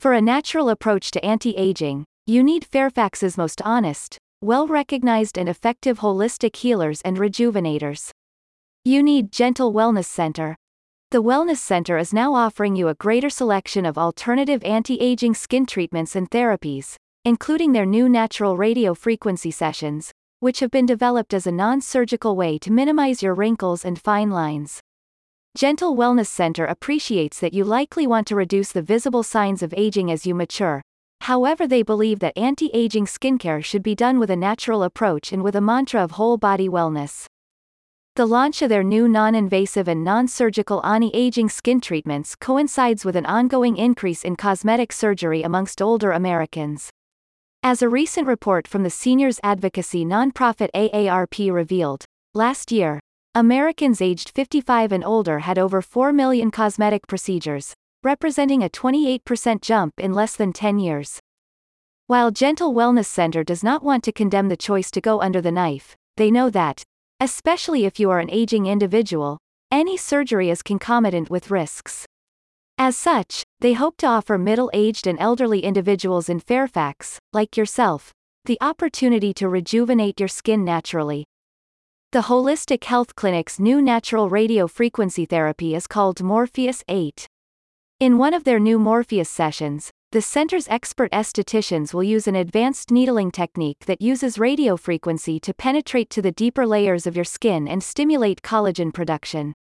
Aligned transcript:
For 0.00 0.12
a 0.12 0.20
natural 0.20 0.68
approach 0.68 1.10
to 1.10 1.24
anti-aging, 1.24 2.04
you 2.24 2.44
need 2.44 2.64
Fairfax's 2.64 3.36
most 3.36 3.60
honest, 3.62 4.16
well-recognized 4.40 5.36
and 5.36 5.48
effective 5.48 5.98
holistic 5.98 6.54
healers 6.54 7.00
and 7.02 7.16
rejuvenators. 7.16 8.12
You 8.84 9.02
need 9.02 9.32
Gentle 9.32 9.74
Wellness 9.74 10.04
Center. 10.04 10.54
The 11.10 11.20
Wellness 11.20 11.56
Center 11.56 11.98
is 11.98 12.14
now 12.14 12.32
offering 12.34 12.76
you 12.76 12.86
a 12.86 12.94
greater 12.94 13.28
selection 13.28 13.84
of 13.84 13.98
alternative 13.98 14.62
anti-aging 14.62 15.34
skin 15.34 15.66
treatments 15.66 16.14
and 16.14 16.30
therapies, 16.30 16.94
including 17.24 17.72
their 17.72 17.86
new 17.86 18.08
natural 18.08 18.56
radio 18.56 18.94
frequency 18.94 19.50
sessions, 19.50 20.12
which 20.38 20.60
have 20.60 20.70
been 20.70 20.86
developed 20.86 21.34
as 21.34 21.48
a 21.48 21.50
non-surgical 21.50 22.36
way 22.36 22.56
to 22.58 22.70
minimize 22.70 23.20
your 23.20 23.34
wrinkles 23.34 23.84
and 23.84 24.00
fine 24.00 24.30
lines. 24.30 24.80
Gentle 25.58 25.96
Wellness 25.96 26.28
Center 26.28 26.66
appreciates 26.66 27.40
that 27.40 27.52
you 27.52 27.64
likely 27.64 28.06
want 28.06 28.28
to 28.28 28.36
reduce 28.36 28.70
the 28.70 28.80
visible 28.80 29.24
signs 29.24 29.60
of 29.60 29.74
aging 29.76 30.08
as 30.08 30.24
you 30.24 30.32
mature. 30.32 30.80
However, 31.22 31.66
they 31.66 31.82
believe 31.82 32.20
that 32.20 32.38
anti 32.38 32.70
aging 32.72 33.06
skincare 33.06 33.64
should 33.64 33.82
be 33.82 33.96
done 33.96 34.20
with 34.20 34.30
a 34.30 34.36
natural 34.36 34.84
approach 34.84 35.32
and 35.32 35.42
with 35.42 35.56
a 35.56 35.60
mantra 35.60 36.00
of 36.00 36.12
whole 36.12 36.36
body 36.36 36.68
wellness. 36.68 37.26
The 38.14 38.24
launch 38.24 38.62
of 38.62 38.68
their 38.68 38.84
new 38.84 39.08
non 39.08 39.34
invasive 39.34 39.88
and 39.88 40.04
non 40.04 40.28
surgical 40.28 40.80
anti 40.86 41.10
aging 41.12 41.48
skin 41.48 41.80
treatments 41.80 42.36
coincides 42.36 43.04
with 43.04 43.16
an 43.16 43.26
ongoing 43.26 43.76
increase 43.76 44.22
in 44.22 44.36
cosmetic 44.36 44.92
surgery 44.92 45.42
amongst 45.42 45.82
older 45.82 46.12
Americans. 46.12 46.88
As 47.64 47.82
a 47.82 47.88
recent 47.88 48.28
report 48.28 48.68
from 48.68 48.84
the 48.84 48.90
seniors 48.90 49.40
advocacy 49.42 50.04
nonprofit 50.04 50.68
AARP 50.72 51.52
revealed, 51.52 52.04
last 52.32 52.70
year, 52.70 53.00
Americans 53.34 54.00
aged 54.00 54.30
55 54.30 54.90
and 54.90 55.04
older 55.04 55.38
had 55.38 55.58
over 55.58 55.80
4 55.80 56.12
million 56.12 56.50
cosmetic 56.50 57.06
procedures, 57.06 57.74
representing 58.02 58.64
a 58.64 58.68
28% 58.68 59.60
jump 59.60 59.94
in 59.98 60.12
less 60.12 60.34
than 60.34 60.52
10 60.52 60.80
years. 60.80 61.20
While 62.08 62.30
Gentle 62.30 62.74
Wellness 62.74 63.06
Center 63.06 63.44
does 63.44 63.62
not 63.62 63.84
want 63.84 64.02
to 64.04 64.12
condemn 64.12 64.48
the 64.48 64.56
choice 64.56 64.90
to 64.90 65.00
go 65.00 65.20
under 65.20 65.40
the 65.40 65.52
knife, 65.52 65.94
they 66.16 66.30
know 66.30 66.50
that, 66.50 66.82
especially 67.20 67.84
if 67.84 68.00
you 68.00 68.10
are 68.10 68.18
an 68.18 68.30
aging 68.30 68.66
individual, 68.66 69.38
any 69.70 69.96
surgery 69.96 70.50
is 70.50 70.62
concomitant 70.62 71.30
with 71.30 71.50
risks. 71.50 72.06
As 72.76 72.96
such, 72.96 73.44
they 73.60 73.74
hope 73.74 73.98
to 73.98 74.06
offer 74.06 74.38
middle 74.38 74.70
aged 74.72 75.06
and 75.06 75.18
elderly 75.20 75.60
individuals 75.60 76.28
in 76.28 76.40
Fairfax, 76.40 77.18
like 77.32 77.56
yourself, 77.56 78.12
the 78.46 78.58
opportunity 78.60 79.32
to 79.34 79.48
rejuvenate 79.48 80.18
your 80.18 80.28
skin 80.28 80.64
naturally, 80.64 81.24
the 82.10 82.22
Holistic 82.22 82.84
Health 82.84 83.14
Clinic's 83.16 83.60
new 83.60 83.82
natural 83.82 84.30
radio 84.30 84.66
frequency 84.66 85.26
therapy 85.26 85.74
is 85.74 85.86
called 85.86 86.22
Morpheus 86.22 86.82
8. 86.88 87.28
In 88.00 88.16
one 88.16 88.32
of 88.32 88.44
their 88.44 88.58
new 88.58 88.78
Morpheus 88.78 89.28
sessions, 89.28 89.90
the 90.12 90.22
center's 90.22 90.66
expert 90.68 91.12
estheticians 91.12 91.92
will 91.92 92.02
use 92.02 92.26
an 92.26 92.34
advanced 92.34 92.90
needling 92.90 93.30
technique 93.30 93.84
that 93.84 94.00
uses 94.00 94.38
radio 94.38 94.74
frequency 94.74 95.38
to 95.38 95.52
penetrate 95.52 96.08
to 96.08 96.22
the 96.22 96.32
deeper 96.32 96.66
layers 96.66 97.06
of 97.06 97.14
your 97.14 97.26
skin 97.26 97.68
and 97.68 97.82
stimulate 97.82 98.40
collagen 98.40 98.90
production. 98.90 99.52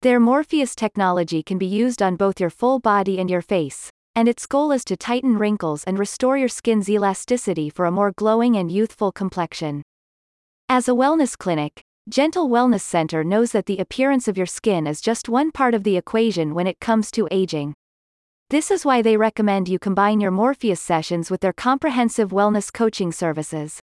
Their 0.00 0.18
Morpheus 0.20 0.74
technology 0.74 1.42
can 1.42 1.58
be 1.58 1.66
used 1.66 2.00
on 2.00 2.16
both 2.16 2.40
your 2.40 2.48
full 2.48 2.78
body 2.78 3.20
and 3.20 3.28
your 3.28 3.42
face, 3.42 3.90
and 4.14 4.26
its 4.26 4.46
goal 4.46 4.72
is 4.72 4.86
to 4.86 4.96
tighten 4.96 5.36
wrinkles 5.36 5.84
and 5.84 5.98
restore 5.98 6.38
your 6.38 6.48
skin's 6.48 6.88
elasticity 6.88 7.68
for 7.68 7.84
a 7.84 7.90
more 7.92 8.12
glowing 8.16 8.56
and 8.56 8.72
youthful 8.72 9.12
complexion. 9.12 9.82
As 10.70 10.86
a 10.86 10.92
wellness 10.92 11.36
clinic, 11.36 11.80
Gentle 12.10 12.50
Wellness 12.50 12.82
Center 12.82 13.24
knows 13.24 13.52
that 13.52 13.64
the 13.64 13.78
appearance 13.78 14.28
of 14.28 14.36
your 14.36 14.44
skin 14.44 14.86
is 14.86 15.00
just 15.00 15.26
one 15.26 15.50
part 15.50 15.72
of 15.72 15.82
the 15.82 15.96
equation 15.96 16.54
when 16.54 16.66
it 16.66 16.78
comes 16.78 17.10
to 17.12 17.26
aging. 17.30 17.72
This 18.50 18.70
is 18.70 18.84
why 18.84 19.00
they 19.00 19.16
recommend 19.16 19.70
you 19.70 19.78
combine 19.78 20.20
your 20.20 20.30
Morpheus 20.30 20.78
sessions 20.78 21.30
with 21.30 21.40
their 21.40 21.54
comprehensive 21.54 22.32
wellness 22.32 22.70
coaching 22.70 23.12
services. 23.12 23.80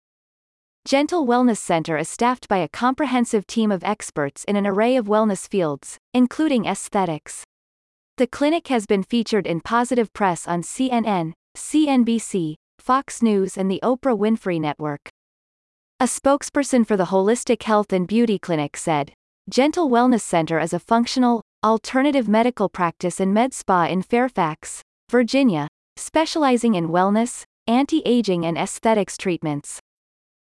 Gentle 0.84 1.26
Wellness 1.26 1.58
Center 1.58 1.96
is 1.98 2.10
staffed 2.10 2.50
by 2.50 2.58
a 2.58 2.68
comprehensive 2.68 3.48
team 3.48 3.72
of 3.72 3.86
experts 3.86 4.44
in 4.44 4.58
an 4.58 4.68
array 4.68 4.98
of 4.98 5.06
wellness 5.06 5.48
fields, 5.48 5.98
including 6.14 6.66
aesthetics. 6.66 7.46
The 8.18 8.28
clinic 8.28 8.68
has 8.68 8.86
been 8.86 9.04
featured 9.04 9.48
in 9.48 9.62
positive 9.62 10.12
press 10.12 10.50
on 10.50 10.64
CNN, 10.64 11.32
CNBC, 11.56 12.56
Fox 12.78 13.22
News, 13.22 13.58
and 13.58 13.72
the 13.72 13.80
Oprah 13.82 14.18
Winfrey 14.18 14.60
Network. 14.60 15.10
A 16.04 16.06
spokesperson 16.06 16.86
for 16.86 16.98
the 16.98 17.06
Holistic 17.06 17.64
Health 17.64 17.94
and 17.94 18.06
Beauty 18.06 18.38
Clinic 18.38 18.76
said, 18.76 19.14
Gentle 19.50 19.90
Wellness 19.90 20.20
Center 20.20 20.60
is 20.60 20.74
a 20.74 20.78
functional, 20.78 21.42
alternative 21.64 22.28
medical 22.28 22.68
practice 22.68 23.22
and 23.22 23.34
med 23.34 23.54
spa 23.54 23.86
in 23.86 24.02
Fairfax, 24.02 24.82
Virginia, 25.10 25.70
specializing 25.96 26.76
in 26.76 26.90
wellness, 26.90 27.46
anti-aging 27.68 28.46
and 28.46 28.58
aesthetics 28.58 29.18
treatments. 29.18 29.80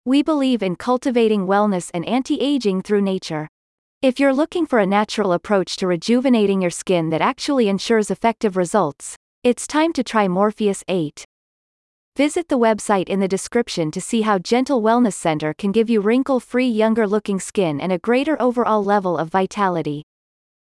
We 0.05 0.21
believe 0.21 0.61
in 0.61 0.75
cultivating 0.75 1.47
wellness 1.47 1.89
and 1.91 2.05
anti-aging 2.05 2.83
through 2.83 3.01
nature. 3.01 3.47
If 4.03 4.19
you're 4.19 4.35
looking 4.35 4.67
for 4.67 4.77
a 4.77 4.85
natural 4.85 5.33
approach 5.33 5.75
to 5.77 5.87
rejuvenating 5.87 6.61
your 6.61 6.69
skin 6.69 7.09
that 7.09 7.21
actually 7.21 7.67
ensures 7.67 8.11
effective 8.11 8.57
results, 8.57 9.15
it's 9.43 9.65
time 9.65 9.91
to 9.93 10.03
try 10.03 10.27
Morpheus 10.27 10.83
8. 10.87 11.25
Visit 12.17 12.47
the 12.47 12.57
website 12.57 13.09
in 13.09 13.19
the 13.19 13.27
description 13.27 13.91
to 13.91 14.01
see 14.01 14.21
how 14.21 14.39
Gentle 14.39 14.81
Wellness 14.81 15.13
Center 15.13 15.53
can 15.53 15.71
give 15.71 15.87
you 15.87 16.01
wrinkle-free 16.01 16.67
younger-looking 16.67 17.39
skin 17.39 17.79
and 17.79 17.91
a 17.91 17.99
greater 17.99 18.41
overall 18.41 18.83
level 18.83 19.19
of 19.19 19.29
vitality. 19.29 20.06